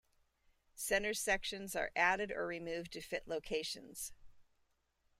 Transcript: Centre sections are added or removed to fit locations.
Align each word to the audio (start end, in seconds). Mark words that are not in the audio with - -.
Centre 0.73 1.13
sections 1.13 1.75
are 1.75 1.91
added 1.95 2.31
or 2.31 2.47
removed 2.47 2.91
to 2.93 3.01
fit 3.01 3.27
locations. 3.27 4.13